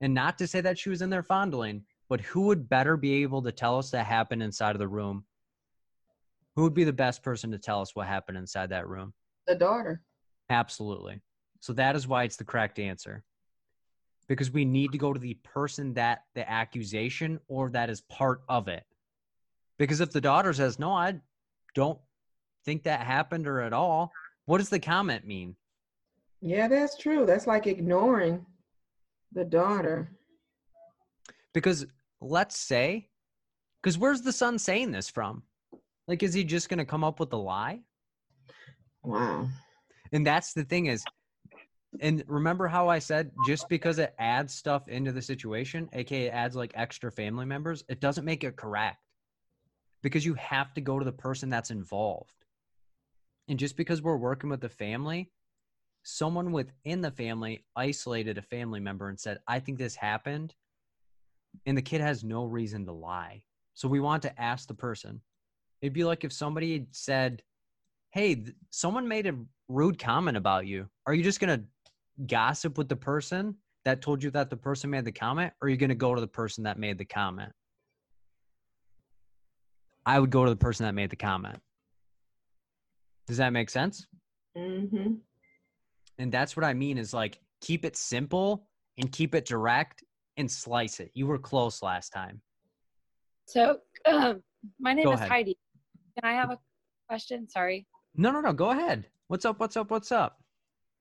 [0.00, 3.22] and not to say that she was in there fondling, but who would better be
[3.22, 5.24] able to tell us that happened inside of the room?
[6.56, 9.12] Who would be the best person to tell us what happened inside that room?
[9.46, 10.02] The daughter.
[10.50, 11.20] Absolutely.
[11.60, 13.24] So that is why it's the correct answer.
[14.26, 18.42] Because we need to go to the person that the accusation or that is part
[18.48, 18.84] of it.
[19.78, 21.20] Because if the daughter says, no, I
[21.74, 21.98] don't
[22.64, 24.12] think that happened or at all,
[24.46, 25.56] what does the comment mean?
[26.40, 27.26] Yeah, that's true.
[27.26, 28.44] That's like ignoring
[29.32, 30.10] the daughter.
[31.52, 31.86] Because
[32.20, 33.08] let's say,
[33.82, 35.42] because where's the son saying this from?
[36.06, 37.80] Like, is he just going to come up with a lie?
[39.02, 39.48] Wow.
[40.12, 41.04] And that's the thing is,
[42.00, 46.30] and remember how I said just because it adds stuff into the situation, aka it
[46.30, 48.98] adds like extra family members, it doesn't make it correct.
[50.02, 52.44] Because you have to go to the person that's involved.
[53.48, 55.30] And just because we're working with the family
[56.04, 60.54] someone within the family isolated a family member and said, I think this happened.
[61.66, 63.42] And the kid has no reason to lie.
[63.74, 65.20] So we want to ask the person.
[65.80, 67.42] It'd be like if somebody said,
[68.10, 69.34] Hey, th- someone made a
[69.68, 70.88] rude comment about you.
[71.06, 71.66] Are you just going to
[72.26, 75.52] gossip with the person that told you that the person made the comment?
[75.60, 77.52] Or are you going to go to the person that made the comment?
[80.06, 81.58] I would go to the person that made the comment.
[83.26, 84.06] Does that make sense?
[84.56, 85.14] Mm-hmm.
[86.18, 88.66] And that's what I mean is like keep it simple
[88.98, 90.04] and keep it direct
[90.36, 91.10] and slice it.
[91.14, 92.40] You were close last time.
[93.46, 94.42] So, um,
[94.78, 95.30] my name Go is ahead.
[95.30, 95.58] Heidi.
[96.18, 96.58] Can I have a
[97.08, 97.48] question?
[97.48, 97.86] Sorry.
[98.16, 98.52] No, no, no.
[98.52, 99.08] Go ahead.
[99.28, 99.58] What's up?
[99.58, 99.90] What's up?
[99.90, 100.38] What's up?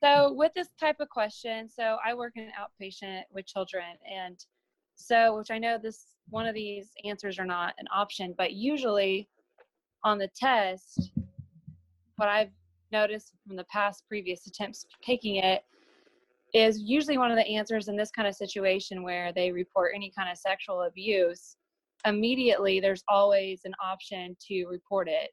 [0.04, 4.38] So, with this type of question, so I work in outpatient with children, and
[4.96, 9.30] so which I know this one of these answers are not an option, but usually
[10.04, 11.12] on the test,
[12.18, 12.52] what I've
[12.92, 15.64] noticed from the past previous attempts taking it
[16.54, 20.12] is usually one of the answers in this kind of situation where they report any
[20.16, 21.56] kind of sexual abuse
[22.06, 25.30] immediately there's always an option to report it.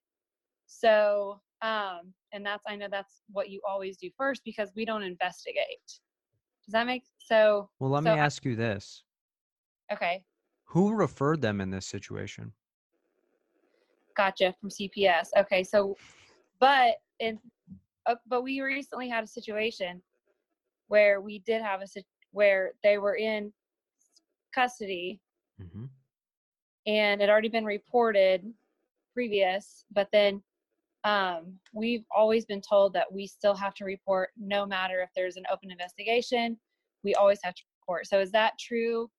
[0.66, 5.02] So um and that's i know that's what you always do first because we don't
[5.02, 9.04] investigate does that make so Well, let So me I- ask you this
[9.92, 10.24] okay
[10.66, 12.52] Who referred them in this situation?
[14.16, 15.96] gotcha from cps okay so
[16.58, 17.38] but in
[18.06, 20.02] uh, but we recently had a situation
[20.88, 21.86] where we did have a
[22.32, 23.52] where they were in
[24.54, 25.20] custody
[25.62, 25.84] Mm-hmm.
[26.86, 28.50] and it had already been reported
[29.12, 30.42] previous but then
[31.04, 35.36] um, we've always been told that we still have to report no matter if there's
[35.36, 36.58] an open investigation
[37.04, 39.10] we always have to report so is that true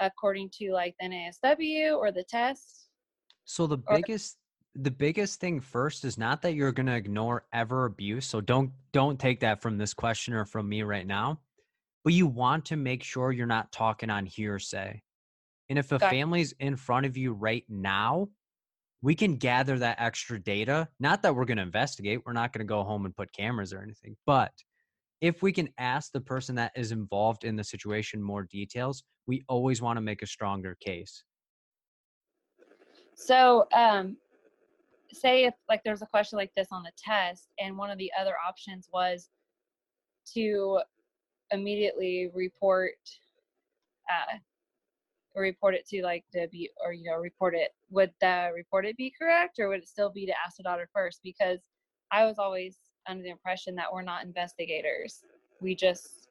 [0.00, 2.88] according to like the nasw or the test
[3.44, 4.36] So the Or- biggest
[4.74, 8.26] the biggest thing first is not that you're going to ignore ever abuse.
[8.26, 11.40] So don't don't take that from this question or from me right now.
[12.04, 15.02] But you want to make sure you're not talking on hearsay.
[15.68, 16.10] And if a Gotcha.
[16.10, 18.28] family's in front of you right now,
[19.02, 20.88] we can gather that extra data.
[21.00, 22.20] Not that we're going to investigate.
[22.24, 24.16] We're not going to go home and put cameras or anything.
[24.26, 24.52] But
[25.20, 29.42] if we can ask the person that is involved in the situation more details, we
[29.48, 31.24] always want to make a stronger case.
[33.14, 34.16] so um
[35.12, 38.10] say if like there's a question like this on the test and one of the
[38.18, 39.28] other options was
[40.34, 40.80] to
[41.50, 42.94] immediately report
[44.10, 44.36] uh
[45.40, 48.96] report it to like the be or you know report it would the report it
[48.96, 51.20] be correct or would it still be to ask the daughter first?
[51.22, 51.60] Because
[52.10, 52.76] i was always
[53.08, 55.24] under the impression that we're not investigators.
[55.60, 56.28] We just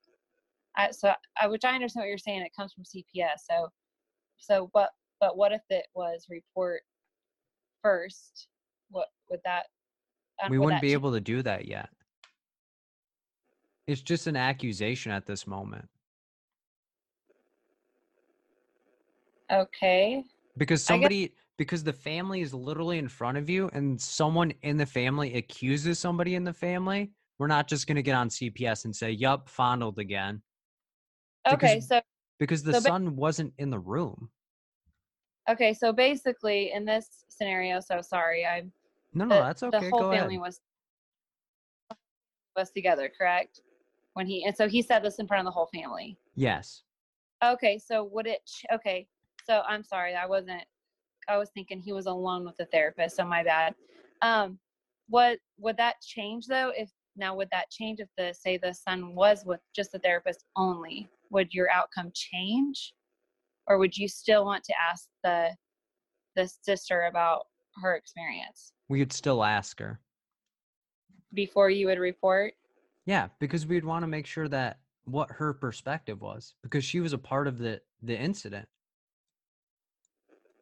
[0.77, 3.69] I, so I, which i understand what you're saying it comes from cps so
[4.37, 6.81] so but but what if it was report
[7.81, 8.47] first?
[8.89, 9.67] What would that
[10.49, 11.89] we would wouldn't that be ch- able to do that yet.
[13.87, 15.89] It's just an accusation at this moment
[19.51, 20.23] okay
[20.57, 24.51] because I guess- somebody because the family is literally in front of you and someone
[24.63, 27.11] in the family accuses somebody in the family.
[27.37, 30.41] We're not just going to get on CPS and say, "Yup, fondled again,"
[31.47, 32.01] okay Because- so
[32.39, 34.29] because the So ba- son wasn't in the room.
[35.49, 38.71] okay so basically in this scenario so sorry i'm
[39.13, 39.79] No, no, the, that's okay.
[39.79, 40.41] the whole Go family ahead.
[40.47, 40.61] was
[42.55, 43.61] was together correct
[44.13, 46.83] when he and so he said this in front of the whole family Yes.
[47.43, 48.41] okay so would it
[48.73, 49.07] okay
[49.51, 50.63] so i'm sorry i wasn't
[51.27, 53.75] i was thinking he was alone with the therapist so my bad.
[54.21, 54.59] Um
[55.07, 59.13] what would that change though if now would that change if the say the son
[59.13, 61.09] was with just the therapist only?
[61.31, 62.93] Would your outcome change?
[63.67, 65.49] Or would you still want to ask the
[66.37, 67.47] the sister about
[67.81, 68.71] her experience?
[68.87, 69.99] We could still ask her.
[71.33, 72.53] before you would report?
[73.05, 77.11] Yeah, because we'd want to make sure that what her perspective was because she was
[77.13, 78.67] a part of the the incident.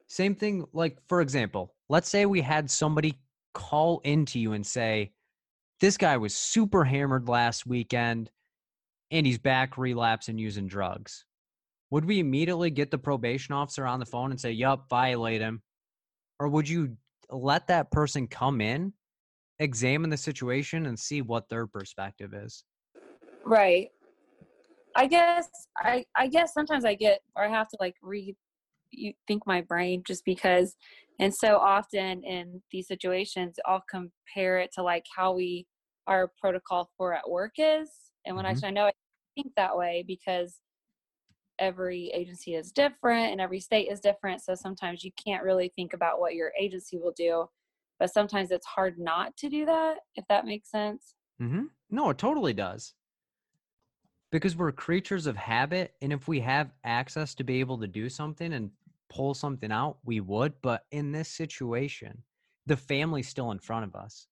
[0.10, 3.20] Same thing like for example, let's say we had somebody
[3.54, 5.14] call into you and say
[5.80, 8.32] this guy was super hammered last weekend
[9.12, 11.26] and he's back relapsing using drugs.
[11.92, 15.62] Would we immediately get the probation officer on the phone and say, "Yup, violate him?"
[16.40, 16.98] Or would you
[17.30, 18.94] let that person come in,
[19.60, 22.64] examine the situation and see what their perspective is?
[23.46, 23.90] Right.
[24.96, 28.36] I guess I I guess sometimes I get or I have to like re
[28.92, 30.76] you think my brain just because
[31.20, 35.68] and so often in these situations I'll compare it to like how we
[36.08, 37.90] our protocol for at work is
[38.26, 38.64] and when Mhm.
[38.64, 38.92] I know I
[39.36, 40.62] think that way because
[41.60, 45.94] every agency is different and every state is different so sometimes you can't really think
[45.94, 47.48] about what your agency will do
[48.00, 51.66] but sometimes it's hard not to do that if that makes sense Mm-hmm.
[51.90, 52.94] No, it totally does.
[54.32, 58.10] Because we're creatures of habit, and if we have access to be able to do
[58.10, 58.72] something and
[59.10, 60.62] pull something out, we would.
[60.62, 62.24] But in this situation,
[62.66, 64.28] the family's still in front of us.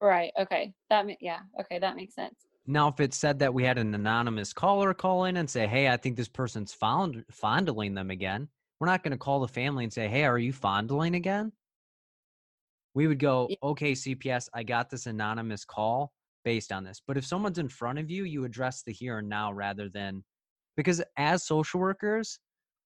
[0.00, 0.32] Right.
[0.38, 0.74] Okay.
[0.88, 1.40] That ma- yeah.
[1.60, 2.46] Okay, that makes sense.
[2.66, 5.88] Now, if it said that we had an anonymous caller call in and say, "Hey,
[5.88, 9.84] I think this person's fond- fondling them again," we're not going to call the family
[9.84, 11.52] and say, "Hey, are you fondling again?"
[12.94, 13.56] We would go, Yeah.
[13.62, 16.12] "Okay, CPS, I got this anonymous call
[16.44, 19.28] based on this." But if someone's in front of you, you address the here and
[19.28, 20.24] now rather than
[20.76, 22.38] because as social workers,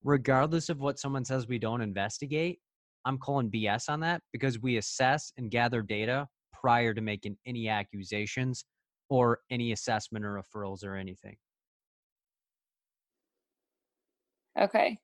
[0.04, 2.60] regardless of what someone says we don't investigate,
[3.04, 7.68] I'm calling BS on that because we assess and gather data prior to making any
[7.68, 8.64] accusations
[9.10, 11.36] or any assessment or referrals or anything.
[14.58, 14.98] Okay.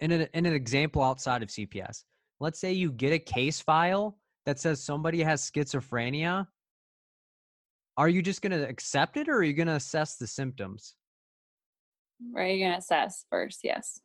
[0.00, 2.02] In an, in an example outside of CPS,
[2.40, 6.46] let's say you get a case file that says somebody has schizophrenia.
[7.96, 10.96] Are you just going to accept it or are you going to assess the symptoms?
[12.32, 12.56] Right.
[12.56, 13.60] You're gonna assess first.
[13.62, 14.00] Yes.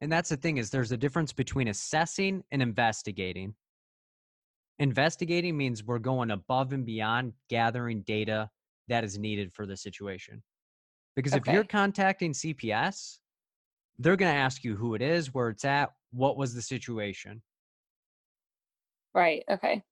[0.00, 3.54] And that's the thing is there's a difference between assessing and investigating.
[4.78, 8.48] Investigating means we're going above and beyond gathering data
[8.88, 10.42] that is needed for the situation.
[11.16, 13.18] Because if you're contacting CPS,
[13.98, 17.42] they're going to ask you who it is, where it's at, what was the situation.
[19.14, 19.44] Right.
[19.50, 19.82] Okay.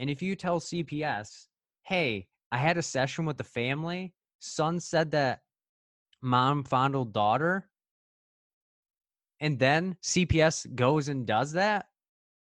[0.00, 1.46] And if you tell CPS,
[1.84, 5.40] hey, I had a session with the family, son said that
[6.22, 7.68] mom fondled daughter,
[9.40, 11.86] and then CPS goes and does that,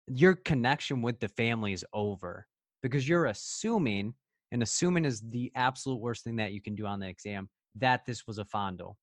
[0.07, 2.45] your connection with the family is over
[2.81, 4.13] because you're assuming,
[4.51, 8.05] and assuming is the absolute worst thing that you can do on the exam, that
[8.05, 8.97] this was a fondle.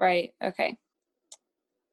[0.00, 0.30] Right.
[0.42, 0.76] Okay.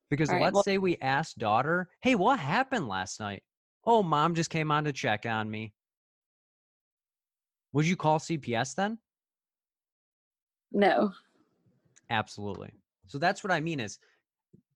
[0.09, 3.43] Because All let's say we ask daughter, hey, what happened last night?
[3.85, 5.73] Oh, mom just came on to check on me.
[7.73, 8.99] Would you call CPS then?
[10.71, 11.11] No.
[12.13, 12.71] Absolutely.
[13.07, 13.97] So that's what I mean is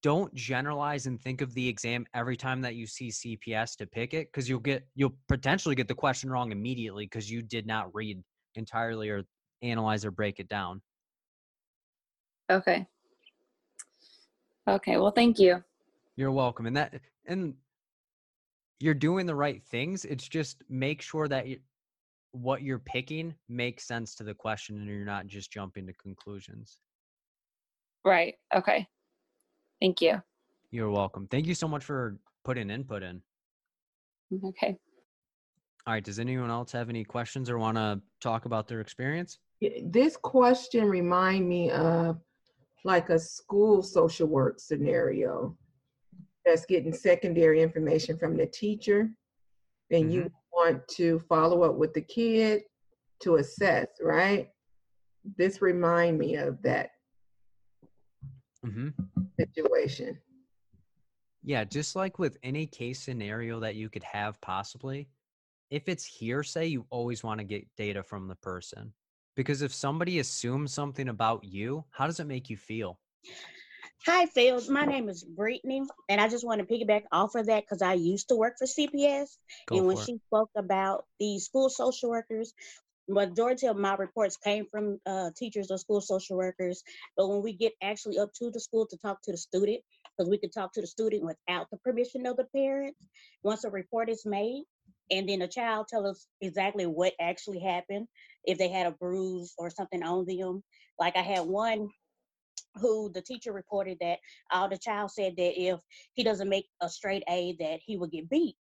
[0.02, 4.16] don't generalize and think of the exam every time that you see CPS to pick
[4.16, 7.94] it because you'll get you'll potentially get the question wrong immediately because you did not
[7.94, 8.22] read
[8.56, 9.24] entirely or
[9.62, 10.82] analyze or break it down.
[12.50, 12.88] Okay.
[14.68, 14.98] Okay.
[14.98, 15.64] Well, thank you.
[16.16, 16.66] You're welcome.
[16.66, 16.96] And that
[17.28, 17.54] and
[18.80, 20.06] you're doing the right things.
[20.06, 21.60] It's just make sure that you,
[22.32, 26.78] what you're picking makes sense to the question and you're not just jumping to conclusions.
[28.06, 28.36] Right.
[28.56, 28.88] Okay.
[29.82, 30.22] Thank you.
[30.72, 31.28] You're welcome.
[31.28, 33.22] Thank you so much for putting input in.
[34.44, 34.76] Okay.
[35.86, 36.04] All right.
[36.04, 39.40] Does anyone else have any questions or want to talk about their experience?
[39.84, 42.20] This question remind me of
[42.84, 45.56] like a school social work scenario
[46.46, 49.10] that's getting secondary information from the teacher.
[49.92, 50.30] And you mm-hmm.
[50.54, 52.64] want to follow up with the kid
[53.22, 54.50] to assess, right?
[55.38, 56.92] This remind me of that
[58.66, 58.90] Mm-hmm.
[59.40, 60.18] situation.
[61.44, 65.08] Yeah, just like with any case scenario that you could have possibly,
[65.70, 68.94] if it's hearsay, you always want to get data from the person.
[69.36, 73.00] Because if somebody assumes something about you, how does it make you feel?
[74.06, 74.62] Hi, Phil.
[74.70, 77.94] My name is Brittany, and I just want to piggyback off of that because I
[77.94, 79.38] used to work for CPS.
[79.68, 80.06] Go and when for it.
[80.06, 82.54] she spoke about the school social workers,
[83.08, 86.84] majority of my reports came from uh, teachers or school social workers.
[87.16, 89.82] But when we get actually up to the school to talk to the student,
[90.18, 92.98] because we could talk to the student without the permission of the parents,
[93.44, 94.64] once a report is made,
[95.12, 98.08] and then the child tell us exactly what actually happened,
[98.44, 100.64] if they had a bruise or something on them.
[101.00, 101.90] Like I had one
[102.80, 104.20] who the teacher reported that
[104.52, 105.80] uh, the child said that if
[106.14, 108.56] he doesn't make a straight A, that he would get beat.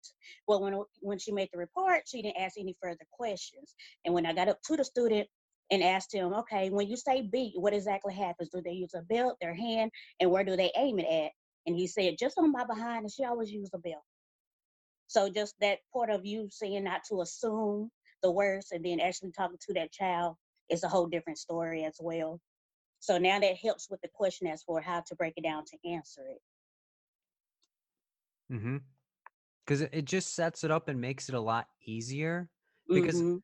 [0.48, 3.76] Well, when when she made the report, she didn't ask any further questions.
[4.06, 5.28] And when I got up to the student
[5.72, 8.50] and asked him, okay, when you say beat, what exactly happens?
[8.50, 11.32] Do they use a belt, their hand, and where do they aim it at?
[11.66, 14.04] And he said, just on my behind, and she always used a belt.
[15.08, 17.90] So just that part of you saying not to assume
[18.24, 20.36] the worst and then actually talking to that child
[20.70, 22.40] is a whole different story as well.
[23.00, 25.90] So now that helps with the question as for how to break it down to
[25.90, 26.42] answer it.
[28.54, 28.78] Mm-hmm.
[29.66, 32.50] Because it, just sets it up and makes it a lot easier.
[32.92, 33.42] Because Mhm.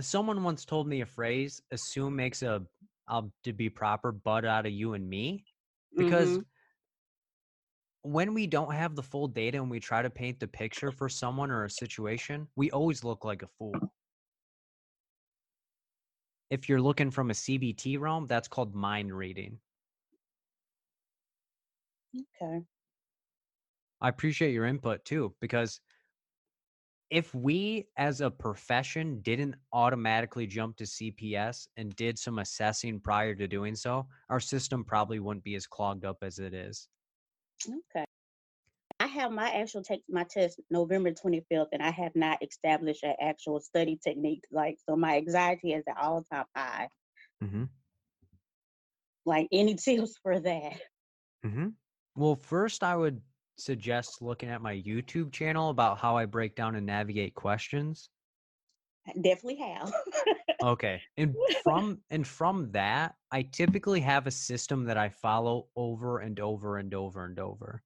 [0.00, 2.66] someone once told me a phrase, assume makes a,
[3.06, 5.44] I'll to be proper, butt out of you and me.
[5.96, 6.44] Because Mhm.
[8.02, 11.08] when we don't have the full data and we try to paint the picture for
[11.08, 13.74] someone or a situation, we always look like a fool.
[16.52, 19.58] If you're looking from a CBT realm, that's called mind reading.
[22.14, 22.62] okay.
[24.02, 25.80] I appreciate your input too, because
[27.08, 33.34] if we as a profession didn't automatically jump to CPS and did some assessing prior
[33.34, 36.86] to doing so, our system probably wouldn't be as clogged up as it is.
[37.66, 38.04] Okay.
[39.12, 43.14] I have my actual take my test November 25th, and I have not established an
[43.20, 44.44] actual study technique.
[44.50, 46.88] Like, so my anxiety is at all time high.
[47.44, 47.64] Mm-hmm.
[49.26, 50.80] Like, any tips for that?
[51.44, 51.68] Mm-hmm.
[52.16, 53.20] Well, first, I would
[53.58, 58.08] suggest looking at my YouTube channel about how I break down and navigate questions.
[59.06, 59.92] I definitely have.
[60.62, 61.02] Okay.
[61.16, 61.34] And
[61.64, 66.78] from and from that, I typically have a system that I follow over and over
[66.78, 67.82] and over and over.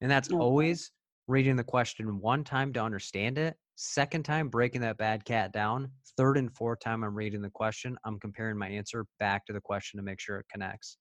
[0.00, 0.38] And that's Okay.
[0.38, 0.92] always
[1.28, 5.90] reading the question one time to understand it, second time breaking that bad cat down,
[6.16, 9.60] third and fourth time I'm reading the question, I'm comparing my answer back to the
[9.60, 10.98] question to make sure it connects.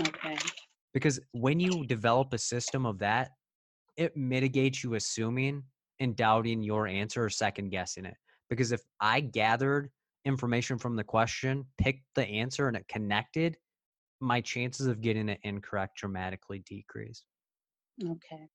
[0.00, 0.36] okay.
[0.94, 3.30] Because when you develop a system of that,
[3.96, 5.62] it mitigates you assuming
[6.00, 8.14] and doubting your answer or second guessing it.
[8.48, 9.90] Because if I gathered
[10.24, 13.56] information from the question, picked the answer, and it connected,
[14.20, 17.24] my chances of getting it incorrect dramatically decrease.
[18.02, 18.48] Okay.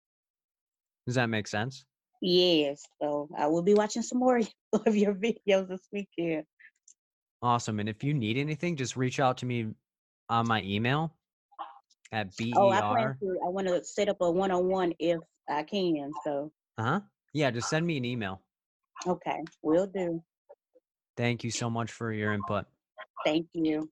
[1.06, 1.86] Does that make sense?
[2.22, 2.84] Yes.
[3.02, 4.39] So I will be watching some more
[4.74, 6.46] of your videos this weekend.
[7.41, 7.80] Awesome.
[7.80, 9.68] And if you need anything, just reach out to me
[10.30, 11.14] on my email
[12.14, 13.38] at B E Oh, I plan to.
[13.46, 15.20] I want to set up a one-on-one if
[15.50, 16.14] I can.
[16.24, 17.00] So Uh huh.
[17.34, 18.41] Yeah, just send me an email.
[19.06, 20.24] okay, will do.
[21.18, 22.66] Thank you so much for your input.
[23.26, 23.89] Thank you.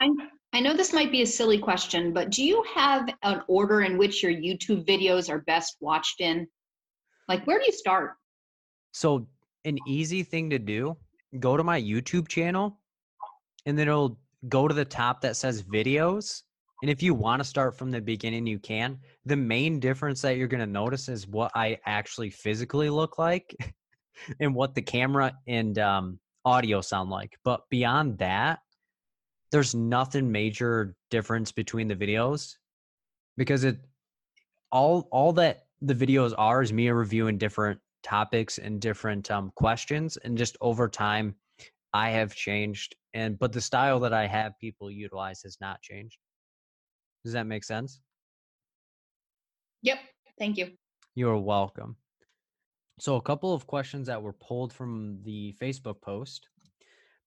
[0.00, 0.08] I,
[0.54, 3.96] I know this might be a silly question, but do you have an order in
[3.96, 6.46] which your YouTube videos are best watched in?
[7.26, 8.14] Like, where do you start?
[8.92, 9.26] So,
[9.64, 10.96] an easy thing to do
[11.40, 12.78] go to my YouTube channel
[13.64, 16.42] and then it'll go to the top that says videos.
[16.82, 18.98] And if you want to start from the beginning, you can.
[19.24, 23.54] The main difference that you're going to notice is what I actually physically look like
[24.40, 27.38] and what the camera and um, audio sound like.
[27.44, 28.58] But beyond that,
[29.52, 32.56] there's nothing major difference between the videos
[33.36, 33.78] because it
[34.70, 40.16] all all that the videos are is me reviewing different topics and different um, questions
[40.18, 41.34] and just over time
[41.92, 46.18] i have changed and but the style that i have people utilize has not changed
[47.24, 48.00] does that make sense
[49.82, 49.98] Yep.
[50.38, 50.70] Thank you.
[51.14, 51.96] You're welcome.
[52.98, 56.48] So, a couple of questions that were pulled from the Facebook post.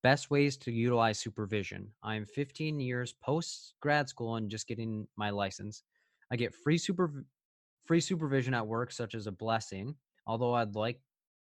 [0.06, 1.88] Best ways to utilize supervision.
[2.03, 5.82] I'm 15 years post grad school and just getting my license.
[6.32, 7.26] I get free super
[7.86, 9.95] free supervision at work, such as a blessing.
[10.28, 10.99] Although I'd like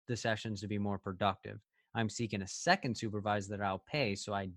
[0.08, 1.60] the sessions to be more productive,
[1.94, 4.48] I'm seeking a second supervisor that I'll pay so I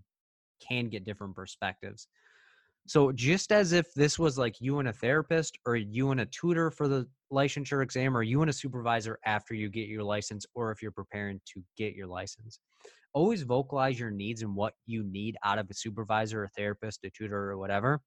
[0.61, 2.07] can get different perspectives.
[2.87, 6.27] So, just as if this was like you and a therapist, or you and a
[6.27, 10.47] tutor for the licensure exam, or you and a supervisor after you get your license,
[10.55, 12.61] or if you're preparing to get your license,
[13.13, 17.11] always vocalize your needs and what you need out of a supervisor, a therapist, a
[17.11, 18.01] tutor, or whatever.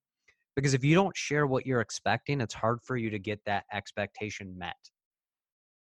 [0.56, 3.64] Because if you don't share what you're expecting, it's hard for you to get that
[3.72, 4.76] expectation met.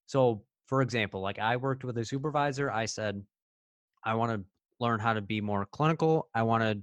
[0.06, 3.22] So, for example, like I worked with a supervisor, I said,
[4.04, 4.44] I want to
[4.80, 6.28] learn how to be more clinical.
[6.34, 6.80] I want to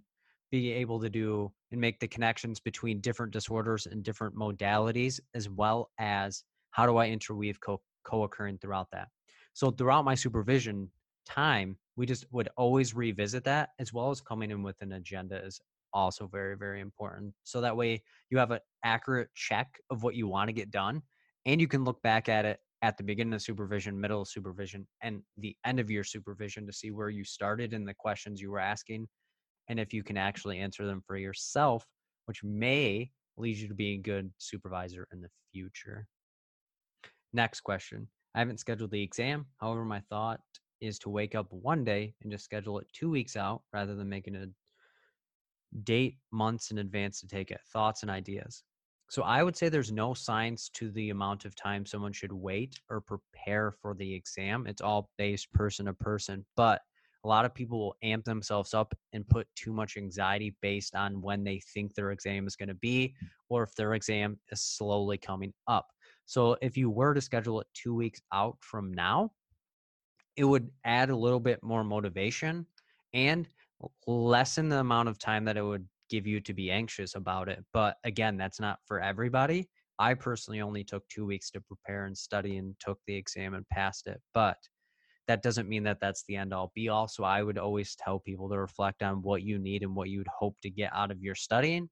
[0.52, 5.50] be able to do and make the connections between different disorders and different modalities, as
[5.50, 7.82] well as how do I interweave co
[8.24, 9.10] occurring throughout that.
[9.54, 10.90] So, throughout my supervision
[11.26, 15.46] time, we just would always revisit that, as well as coming in with an agenda
[15.46, 15.60] is
[15.92, 17.34] also very, very important.
[17.44, 21.02] So that way you have an accurate check of what you want to get done,
[21.46, 24.88] and you can look back at it at the beginning of supervision, middle of supervision,
[25.02, 28.50] and the end of your supervision to see where you started and the questions you
[28.50, 29.06] were asking
[29.68, 31.86] and if you can actually answer them for yourself,
[32.28, 36.08] which may lead you to being a good supervisor in the future.
[37.34, 38.08] Next question.
[38.34, 39.48] I haven't scheduled the exam.
[39.58, 40.40] However, my thought
[40.82, 44.10] is to wake up one day and just schedule it two weeks out rather than
[44.10, 44.48] making a
[45.84, 47.60] date months in advance to take it.
[47.72, 48.64] Thoughts and ideas.
[49.10, 52.80] So I would say there's no science to the amount of time someone should wait
[52.90, 54.68] or prepare for the exam.
[54.68, 56.46] It's all based person to person.
[56.56, 56.82] But
[57.26, 61.22] a lot of people will amp themselves up and put too much anxiety based on
[61.22, 63.16] when they think their exam is going to be
[63.50, 65.88] or if their exam is slowly coming up.
[66.26, 69.32] So if you were to schedule it two weeks out from now,
[70.40, 72.66] it would add a little bit more motivation
[73.14, 73.46] and
[74.08, 77.62] lessen the amount of time that it would give you to be anxious about it.
[77.74, 79.68] But again, that's not for everybody.
[80.00, 83.68] I personally only took two weeks to prepare and study and took the exam and
[83.68, 84.22] passed it.
[84.34, 84.56] But
[85.28, 87.10] that doesn't mean that that's the end all be all.
[87.10, 90.30] So I would always tell people to reflect on what you need and what you'd
[90.40, 91.90] hope to get out of your studying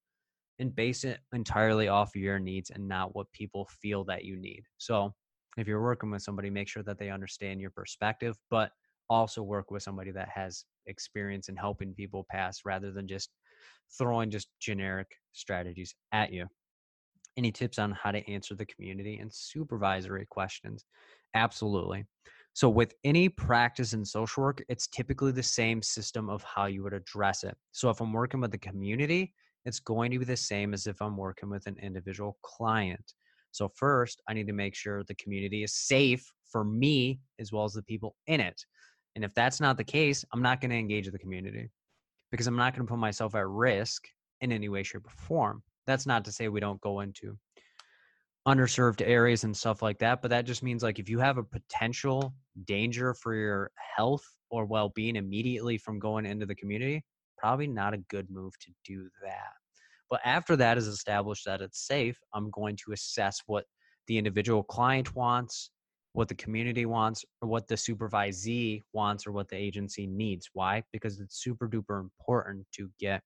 [0.58, 4.38] and base it entirely off of your needs and not what people feel that you
[4.38, 4.64] need.
[4.78, 5.14] So
[5.58, 8.72] if you're working with somebody, make sure that they understand your perspective, but
[9.10, 13.30] also work with somebody that has experience in helping people pass rather than just
[13.98, 16.48] throwing just generic strategies at you.
[17.38, 20.86] Any tips on how to answer the community and supervisory questions?
[21.36, 22.06] Absolutely.
[22.54, 26.84] So, with any practice in social work, it's typically the same system of how you
[26.84, 27.56] would address it.
[27.72, 29.34] So, if I'm working with the community,
[29.66, 33.14] it's going to be the same as if I'm working with an individual client.
[33.52, 37.66] So, first, I need to make sure the community is safe for me as well
[37.66, 38.62] as the people in it.
[39.16, 41.70] And if that's not the case, I'm not going to engage the community
[42.32, 44.08] because I'm not going to put myself at risk
[44.42, 45.64] in any way, shape, or form.
[45.88, 47.38] That's not to say we don't go into
[48.48, 50.22] underserved areas and stuff like that.
[50.22, 52.34] But that just means like if you have a potential
[52.66, 57.04] danger for your health or well being immediately from going into the community,
[57.38, 59.54] probably not a good move to do that.
[60.10, 63.66] But after that is established that it's safe, I'm going to assess what
[64.08, 65.72] the individual client wants,
[66.14, 70.50] what the community wants, or what the supervisee wants, or what the agency needs.
[70.54, 70.84] Why?
[70.94, 73.22] Because it's super duper important to get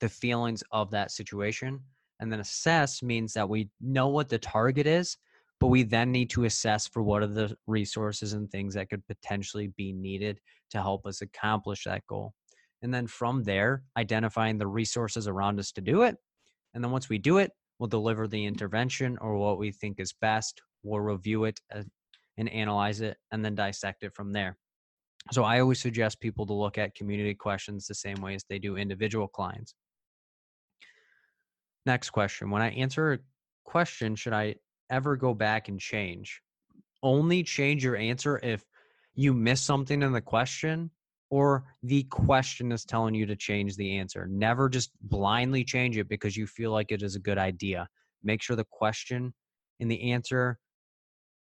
[0.00, 1.80] the feelings of that situation
[2.20, 5.16] and then assess means that we know what the target is,
[5.60, 9.06] but we then need to assess for what are the resources and things that could
[9.06, 12.34] potentially be needed to help us accomplish that goal.
[12.82, 16.16] And then from there, identifying the resources around us to do it.
[16.74, 20.12] And then once we do it, we'll deliver the intervention or what we think is
[20.12, 20.60] best.
[20.82, 21.82] We'll review it uh,
[22.36, 24.56] and analyze it and then dissect it from there.
[25.32, 28.58] So I always suggest people to look at community questions the same way as they
[28.58, 29.74] do individual clients.
[31.84, 32.50] Next question.
[32.50, 33.18] When I answer a
[33.64, 34.56] question, should I
[34.90, 36.40] ever go back and change?
[37.02, 38.64] Only change your answer if
[39.14, 40.90] you miss something in the question
[41.30, 44.26] or the question is telling you to change the answer.
[44.26, 47.88] Never just blindly change it because you feel like it is a good idea.
[48.22, 49.34] Make sure the question
[49.80, 50.58] and the answer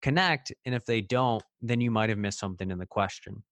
[0.02, 0.52] connect.
[0.64, 3.42] And if they don't, then you might have missed something in the question.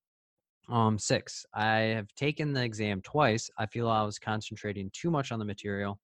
[0.68, 3.50] Um, six, I have taken the exam twice.
[3.58, 5.98] I feel I was concentrating too much on the material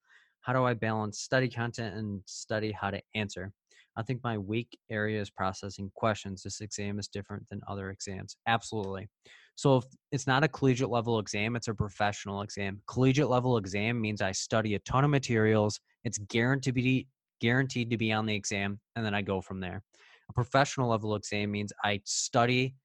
[0.48, 3.52] how do I balance study content and study how to answer?
[3.98, 6.44] I think my weak area is processing questions.
[6.44, 8.36] This exam is different than other exams.
[8.46, 9.08] Absolutely.
[9.56, 12.80] So if it's not a collegiate level exam, it's a professional exam.
[12.86, 15.80] Collegiate level exam means I study a ton of materials.
[16.04, 17.08] It's guaranteed to be
[17.40, 19.82] guaranteed to be on the exam, and then I go from there.
[20.30, 22.76] A professional level exam means I study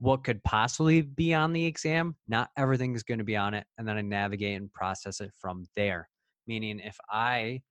[0.00, 2.16] what could possibly be on the exam.
[2.26, 5.30] Not everything is going to be on it, and then I navigate and process it
[5.36, 6.08] from there.
[6.48, 7.62] Meaning, if I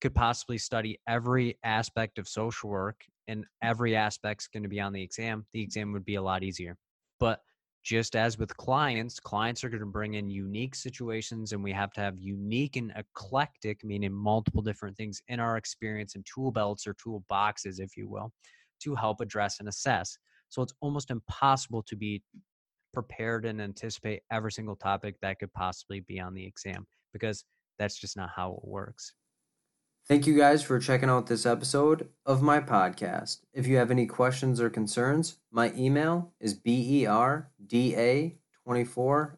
[0.00, 4.92] could possibly study every aspect of social work and every aspect's going to be on
[4.92, 6.76] the exam, the exam would be a lot easier.
[7.20, 7.40] But
[7.84, 11.92] just as with clients, clients are going to bring in unique situations and we have
[11.92, 16.86] to have unique and eclectic, meaning multiple different things in our experience and tool belts
[16.86, 18.32] or tool boxes, if you will,
[18.82, 20.18] to help address and assess.
[20.48, 22.22] So it's almost impossible to be
[22.94, 27.44] prepared and anticipate every single topic that could possibly be on the exam because
[27.78, 29.12] that's just not how it works.
[30.08, 33.40] Thank you guys for checking out this episode of my podcast.
[33.52, 38.32] If you have any questions or concerns, my email is berda24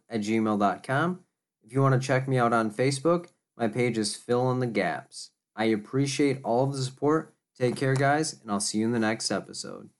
[0.08, 1.20] at gmail.com.
[1.64, 4.68] If you want to check me out on Facebook, my page is Fill in the
[4.68, 5.30] Gaps.
[5.56, 7.34] I appreciate all of the support.
[7.58, 9.90] Take care, guys, and I'll see you in the next episode.